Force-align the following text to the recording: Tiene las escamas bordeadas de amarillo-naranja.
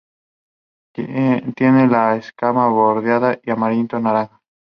Tiene 0.95 1.43
las 1.87 2.25
escamas 2.25 2.71
bordeadas 2.71 3.39
de 3.43 3.51
amarillo-naranja. 3.51 4.41